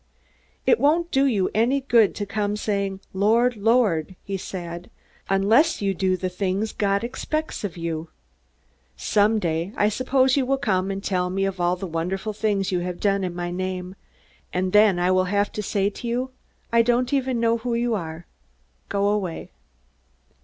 [0.65, 4.89] "It won't do you any good to come saying, 'Lord, Lord,'" he said,
[5.29, 8.09] "unless you do the things God expects of you.
[8.97, 12.79] Someday, I suppose you will come and tell me of all the wonderful things you
[12.79, 13.93] have done in my name.
[14.51, 16.31] And then I will have to say to you:
[16.73, 18.25] 'I don't even know who you are.
[18.89, 19.51] Go away!'